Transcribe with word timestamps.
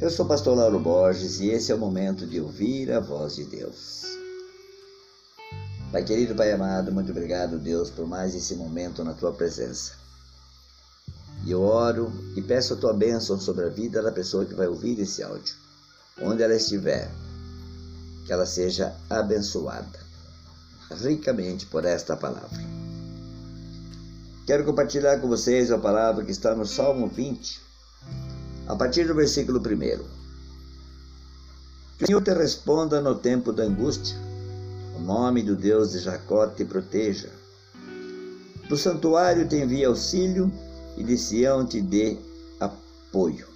Eu 0.00 0.10
sou 0.10 0.24
o 0.24 0.28
pastor 0.28 0.56
Lauro 0.56 0.80
Borges 0.80 1.38
e 1.38 1.50
esse 1.50 1.70
é 1.70 1.74
o 1.74 1.78
momento 1.78 2.26
de 2.26 2.40
ouvir 2.40 2.90
a 2.90 2.98
voz 2.98 3.36
de 3.36 3.44
Deus. 3.44 4.02
Pai 5.92 6.02
querido, 6.02 6.34
Pai 6.34 6.50
amado, 6.50 6.90
muito 6.90 7.12
obrigado, 7.12 7.60
Deus, 7.60 7.90
por 7.90 8.04
mais 8.04 8.34
esse 8.34 8.56
momento 8.56 9.04
na 9.04 9.14
tua 9.14 9.32
presença. 9.32 9.92
E 11.44 11.52
eu 11.52 11.62
oro 11.62 12.12
e 12.34 12.42
peço 12.42 12.74
a 12.74 12.76
tua 12.76 12.92
bênção 12.92 13.38
sobre 13.38 13.66
a 13.66 13.68
vida 13.68 14.02
da 14.02 14.10
pessoa 14.10 14.44
que 14.44 14.54
vai 14.54 14.66
ouvir 14.66 14.98
esse 14.98 15.22
áudio, 15.22 15.54
onde 16.20 16.42
ela 16.42 16.56
estiver, 16.56 17.08
que 18.26 18.32
ela 18.32 18.46
seja 18.46 18.96
abençoada 19.08 20.00
ricamente 20.90 21.66
por 21.66 21.84
esta 21.84 22.16
palavra. 22.16 22.60
Quero 24.44 24.64
compartilhar 24.64 25.20
com 25.20 25.28
vocês 25.28 25.70
a 25.70 25.78
palavra 25.78 26.24
que 26.24 26.32
está 26.32 26.54
no 26.54 26.66
Salmo 26.66 27.06
20, 27.06 27.60
a 28.66 28.74
partir 28.74 29.06
do 29.06 29.14
versículo 29.14 29.58
1. 29.58 29.62
Que 31.98 32.04
o 32.04 32.06
Senhor 32.06 32.22
te 32.22 32.32
responda 32.32 33.00
no 33.00 33.14
tempo 33.14 33.52
da 33.52 33.64
angústia, 33.64 34.16
o 34.96 35.00
nome 35.00 35.42
do 35.42 35.54
Deus 35.54 35.92
de 35.92 36.00
Jacó 36.00 36.46
te 36.46 36.64
proteja. 36.64 37.30
Do 38.68 38.76
santuário 38.76 39.46
te 39.46 39.56
envie 39.56 39.84
auxílio 39.84 40.50
e 40.96 41.04
de 41.04 41.18
Sião 41.18 41.66
te 41.66 41.80
dê 41.80 42.16
apoio. 42.58 43.46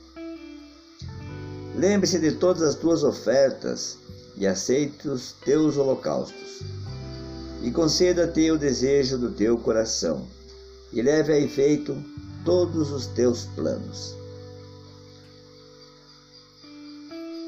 Lembre-se 1.75 2.19
de 2.19 2.33
todas 2.33 2.63
as 2.63 2.75
tuas 2.75 3.03
ofertas 3.03 3.97
e 4.37 4.47
aceite 4.47 5.09
os 5.09 5.33
teus 5.45 5.77
holocaustos. 5.77 6.61
E 7.63 7.71
conceda-te 7.71 8.51
o 8.51 8.59
desejo 8.59 9.19
do 9.19 9.31
teu 9.31 9.57
coração, 9.59 10.27
e 10.93 11.03
leve 11.03 11.33
a 11.33 11.39
efeito 11.39 11.97
todos 12.45 12.93
os 12.93 13.07
teus 13.07 13.47
planos. 13.47 14.18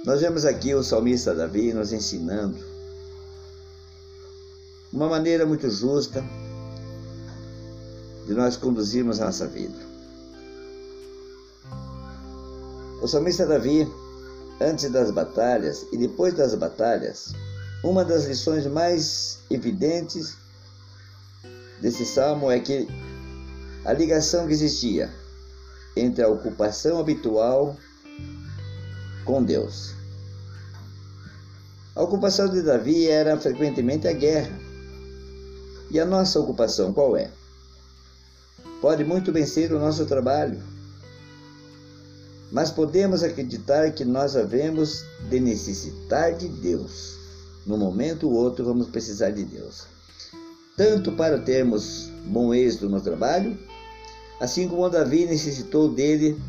Nós 0.05 0.23
vemos 0.23 0.47
aqui 0.47 0.75
o 0.75 0.83
salmista 0.83 1.35
Davi 1.35 1.75
nos 1.75 1.93
ensinando 1.93 2.57
uma 4.91 5.09
maneira 5.09 5.45
muito 5.45 5.69
justa 5.71 6.25
de 8.27 8.33
nós 8.33 8.57
conduzirmos 8.57 9.21
a 9.21 9.27
nossa 9.27 9.47
vida. 9.47 9.79
O 13.03 13.07
salmista 13.07 13.47
Davi, 13.47 13.87
antes 14.59 14.91
das 14.91 15.11
batalhas 15.11 15.87
e 15.93 15.99
depois 15.99 16.33
das 16.33 16.55
batalhas, 16.55 17.35
uma 17.85 18.03
das 18.03 18.25
lições 18.25 18.67
mais 18.67 19.41
evidentes 19.51 20.35
desse 21.83 22.07
salmo 22.07 22.51
é 22.51 22.59
que 22.59 22.89
a 23.85 23.93
ligação 23.93 24.47
que 24.47 24.55
existia 24.55 25.11
entre 25.95 26.25
a 26.25 26.29
ocupação 26.29 26.99
habitual 26.99 27.77
com 29.25 29.43
Deus. 29.43 29.95
A 31.95 32.03
ocupação 32.03 32.49
de 32.49 32.63
Davi 32.63 33.09
era 33.09 33.37
frequentemente 33.37 34.07
a 34.07 34.13
guerra. 34.13 34.59
E 35.91 35.99
a 35.99 36.07
nossa 36.07 36.39
ocupação 36.39 36.93
qual 36.93 37.17
é? 37.17 37.31
Pode 38.81 39.05
muito 39.05 39.33
bem 39.33 39.45
ser 39.45 39.73
o 39.73 39.79
nosso 39.79 40.07
trabalho, 40.07 40.63
mas 42.51 42.71
podemos 42.71 43.23
acreditar 43.23 43.91
que 43.93 44.05
nós 44.05 44.37
havemos 44.37 45.05
de 45.29 45.39
necessitar 45.41 46.33
de 46.35 46.49
Deus. 46.49 47.19
No 47.67 47.77
momento 47.77 48.29
ou 48.29 48.35
outro 48.35 48.65
vamos 48.65 48.89
precisar 48.89 49.31
de 49.31 49.45
Deus. 49.45 49.87
Tanto 50.77 51.13
para 51.13 51.39
termos 51.39 52.09
bom 52.25 52.55
êxito 52.55 52.89
no 52.89 53.01
trabalho, 53.01 53.59
assim 54.41 54.67
como 54.67 54.89
Davi 54.89 55.27
necessitou 55.27 55.93
dele 55.93 56.41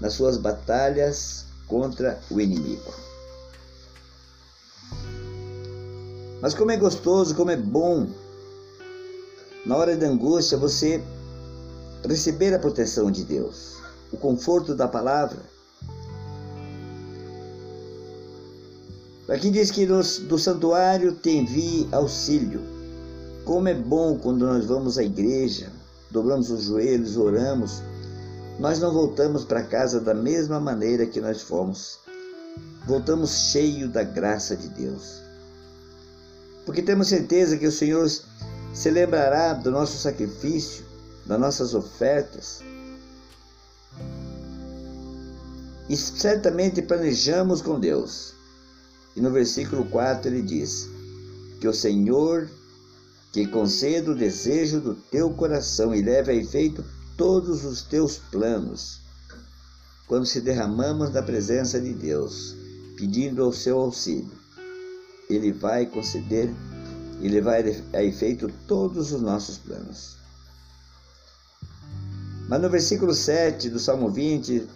nas 0.00 0.14
suas 0.14 0.36
batalhas 0.36 1.47
contra 1.68 2.18
o 2.30 2.40
inimigo. 2.40 2.92
Mas 6.40 6.54
como 6.54 6.70
é 6.70 6.76
gostoso, 6.76 7.34
como 7.34 7.50
é 7.50 7.56
bom, 7.56 8.08
na 9.66 9.76
hora 9.76 9.96
da 9.96 10.06
angústia, 10.06 10.56
você 10.56 11.02
receber 12.04 12.54
a 12.54 12.58
proteção 12.58 13.10
de 13.10 13.24
Deus, 13.24 13.76
o 14.12 14.16
conforto 14.16 14.74
da 14.74 14.88
palavra. 14.88 15.40
Aqui 19.28 19.50
diz 19.50 19.70
que 19.70 19.84
nos, 19.84 20.18
do 20.18 20.38
santuário 20.38 21.12
te 21.12 21.30
envie 21.30 21.86
auxílio. 21.92 22.62
Como 23.44 23.68
é 23.68 23.74
bom 23.74 24.16
quando 24.16 24.46
nós 24.46 24.64
vamos 24.64 24.96
à 24.96 25.02
igreja, 25.02 25.70
dobramos 26.10 26.50
os 26.50 26.64
joelhos, 26.64 27.16
oramos, 27.16 27.82
nós 28.58 28.80
não 28.80 28.92
voltamos 28.92 29.44
para 29.44 29.62
casa 29.62 30.00
da 30.00 30.12
mesma 30.12 30.58
maneira 30.58 31.06
que 31.06 31.20
nós 31.20 31.42
fomos. 31.42 32.00
Voltamos 32.86 33.30
cheio 33.52 33.88
da 33.88 34.02
graça 34.02 34.56
de 34.56 34.68
Deus. 34.68 35.22
Porque 36.66 36.82
temos 36.82 37.08
certeza 37.08 37.56
que 37.56 37.66
o 37.66 37.72
Senhor 37.72 38.10
se 38.74 38.90
lembrará 38.90 39.52
do 39.52 39.70
nosso 39.70 39.96
sacrifício, 39.98 40.84
das 41.24 41.38
nossas 41.38 41.72
ofertas. 41.72 42.60
E 45.88 45.96
certamente 45.96 46.82
planejamos 46.82 47.62
com 47.62 47.78
Deus. 47.78 48.34
E 49.14 49.20
no 49.20 49.30
versículo 49.30 49.84
4 49.86 50.30
ele 50.30 50.42
diz: 50.42 50.88
Que 51.60 51.68
o 51.68 51.72
Senhor 51.72 52.50
que 53.32 53.46
conceda 53.46 54.10
o 54.10 54.16
desejo 54.16 54.80
do 54.80 54.94
teu 54.94 55.30
coração 55.30 55.94
e 55.94 56.02
leve 56.02 56.32
a 56.32 56.34
efeito 56.34 56.84
todos 57.18 57.64
os 57.64 57.82
teus 57.82 58.16
planos. 58.16 59.00
Quando 60.06 60.24
se 60.24 60.40
derramamos 60.40 61.12
na 61.12 61.20
presença 61.20 61.78
de 61.78 61.92
Deus, 61.92 62.54
pedindo 62.96 63.42
ao 63.42 63.52
seu 63.52 63.78
auxílio, 63.80 64.32
Ele 65.28 65.52
vai 65.52 65.84
conceder 65.84 66.48
e 67.20 67.28
levar 67.28 67.64
a 67.92 68.02
efeito 68.02 68.50
todos 68.66 69.12
os 69.12 69.20
nossos 69.20 69.58
planos. 69.58 70.16
Mas 72.48 72.62
no 72.62 72.70
versículo 72.70 73.12
7 73.12 73.68
do 73.68 73.78
Salmo 73.78 74.10
20, 74.10 74.66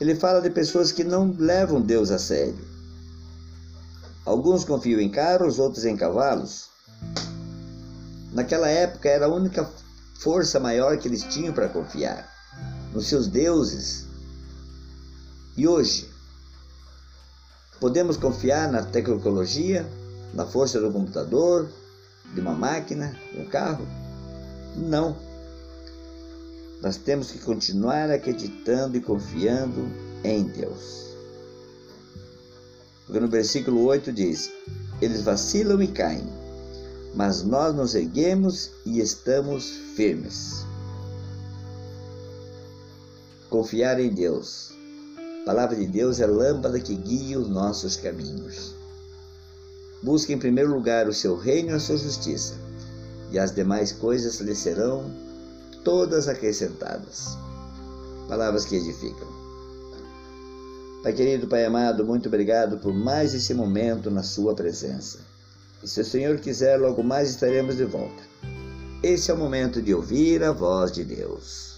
ele 0.00 0.14
fala 0.16 0.42
de 0.42 0.50
pessoas 0.50 0.92
que 0.92 1.04
não 1.04 1.34
levam 1.38 1.80
Deus 1.80 2.10
a 2.10 2.18
sério. 2.18 2.58
Alguns 4.26 4.64
confiam 4.64 5.00
em 5.00 5.10
carros, 5.10 5.58
outros 5.58 5.84
em 5.84 5.96
cavalos. 5.96 6.68
Naquela 8.32 8.68
época 8.68 9.08
era 9.08 9.26
a 9.26 9.32
única 9.32 9.64
força 10.14 10.58
maior 10.60 10.96
que 10.98 11.08
eles 11.08 11.22
tinham 11.22 11.52
para 11.52 11.68
confiar 11.68 12.32
nos 12.92 13.06
seus 13.06 13.26
deuses. 13.26 14.06
E 15.56 15.66
hoje, 15.66 16.08
podemos 17.80 18.16
confiar 18.16 18.70
na 18.70 18.82
tecnologia, 18.82 19.86
na 20.32 20.46
força 20.46 20.80
do 20.80 20.90
computador, 20.90 21.68
de 22.32 22.40
uma 22.40 22.54
máquina, 22.54 23.16
de 23.32 23.40
um 23.40 23.46
carro? 23.46 23.86
Não. 24.76 25.16
Nós 26.80 26.96
temos 26.96 27.30
que 27.30 27.38
continuar 27.38 28.10
acreditando 28.10 28.96
e 28.96 29.00
confiando 29.00 29.90
em 30.22 30.44
Deus. 30.44 31.04
Porque 33.06 33.20
no 33.20 33.28
versículo 33.28 33.84
8 33.84 34.12
diz: 34.12 34.50
Eles 35.00 35.22
vacilam 35.22 35.82
e 35.82 35.88
caem, 35.88 36.26
mas 37.14 37.42
nós 37.42 37.74
nos 37.74 37.94
erguemos 37.94 38.70
e 38.84 39.00
estamos 39.00 39.70
firmes. 39.94 40.64
Confiar 43.48 44.00
em 44.00 44.12
Deus. 44.12 44.72
A 45.42 45.44
palavra 45.46 45.76
de 45.76 45.86
Deus 45.86 46.18
é 46.18 46.26
lâmpada 46.26 46.80
que 46.80 46.94
guia 46.94 47.38
os 47.38 47.48
nossos 47.48 47.96
caminhos. 47.96 48.74
Busque 50.02 50.32
em 50.32 50.38
primeiro 50.38 50.74
lugar 50.74 51.08
o 51.08 51.14
seu 51.14 51.36
reino 51.36 51.70
e 51.70 51.72
a 51.74 51.80
sua 51.80 51.96
justiça, 51.96 52.54
e 53.30 53.38
as 53.38 53.54
demais 53.54 53.92
coisas 53.92 54.40
lhe 54.40 54.54
serão 54.54 55.10
todas 55.84 56.28
acrescentadas. 56.28 57.38
Palavras 58.28 58.64
que 58.64 58.76
edificam. 58.76 59.28
Pai 61.02 61.12
querido, 61.12 61.46
Pai 61.46 61.64
amado, 61.64 62.04
muito 62.04 62.28
obrigado 62.28 62.78
por 62.78 62.92
mais 62.92 63.34
esse 63.34 63.52
momento 63.52 64.10
na 64.10 64.22
Sua 64.22 64.54
presença. 64.54 65.33
E 65.84 65.86
se 65.86 66.00
o 66.00 66.04
Senhor 66.04 66.38
quiser, 66.38 66.78
logo 66.78 67.02
mais 67.02 67.28
estaremos 67.28 67.76
de 67.76 67.84
volta. 67.84 68.22
Esse 69.02 69.30
é 69.30 69.34
o 69.34 69.36
momento 69.36 69.82
de 69.82 69.94
ouvir 69.94 70.42
a 70.42 70.50
voz 70.50 70.90
de 70.90 71.04
Deus. 71.04 71.73